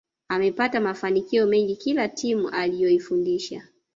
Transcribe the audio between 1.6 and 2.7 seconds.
kila timu